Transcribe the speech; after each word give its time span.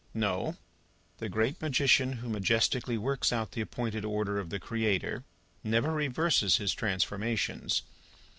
No; 0.15 0.55
the 1.17 1.29
great 1.29 1.61
magician 1.61 2.13
who 2.13 2.29
majestically 2.29 2.97
works 2.97 3.31
out 3.31 3.51
the 3.51 3.61
appointed 3.61 4.03
order 4.03 4.39
of 4.39 4.49
the 4.49 4.59
Creator, 4.59 5.25
never 5.63 5.91
reverses 5.91 6.57
his 6.57 6.73
transformations. 6.73 7.83